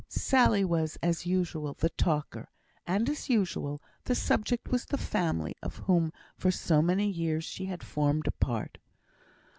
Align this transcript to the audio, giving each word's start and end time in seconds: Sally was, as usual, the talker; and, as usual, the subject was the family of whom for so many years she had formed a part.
Sally 0.09 0.65
was, 0.65 0.97
as 1.03 1.27
usual, 1.27 1.75
the 1.75 1.89
talker; 1.91 2.49
and, 2.87 3.07
as 3.07 3.29
usual, 3.29 3.83
the 4.05 4.15
subject 4.15 4.69
was 4.69 4.85
the 4.87 4.97
family 4.97 5.53
of 5.61 5.75
whom 5.85 6.11
for 6.35 6.49
so 6.49 6.81
many 6.81 7.07
years 7.07 7.43
she 7.43 7.65
had 7.65 7.83
formed 7.83 8.25
a 8.25 8.31
part. 8.31 8.79